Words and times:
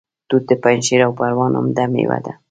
توت 0.29 0.43
د 0.49 0.51
پنجشیر 0.63 0.99
او 1.07 1.11
پروان 1.19 1.51
عمده 1.59 1.83
میوه 1.93 2.19
ده 2.25 2.31